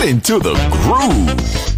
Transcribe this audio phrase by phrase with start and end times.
[0.00, 1.28] Get into the groove.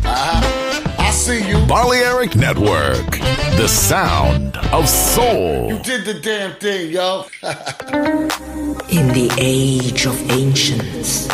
[0.06, 0.94] Uh-huh.
[0.98, 1.58] I see you.
[1.66, 3.10] Balearic Network,
[3.56, 5.72] the sound of soul.
[5.72, 7.24] You did the damn thing, yo.
[8.90, 11.26] In the age of ancients,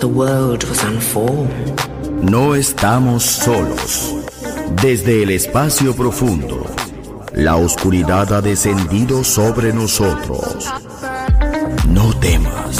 [0.00, 1.78] the world was unformed.
[2.28, 4.12] No estamos solos.
[4.82, 6.66] Desde el espacio profundo,
[7.34, 10.66] la oscuridad ha descendido sobre nosotros.
[11.86, 12.79] No temas,